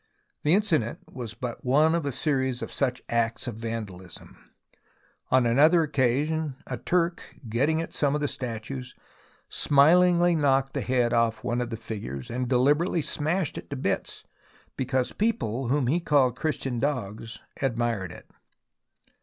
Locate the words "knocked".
10.33-10.73